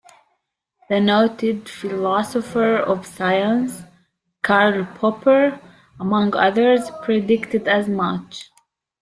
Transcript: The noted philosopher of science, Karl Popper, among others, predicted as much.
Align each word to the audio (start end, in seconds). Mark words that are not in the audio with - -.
The 0.89 0.99
noted 0.99 1.69
philosopher 1.69 2.75
of 2.77 3.05
science, 3.05 3.83
Karl 4.41 4.85
Popper, 4.95 5.59
among 5.99 6.35
others, 6.35 6.89
predicted 7.03 7.67
as 7.67 7.87
much. 7.87 8.49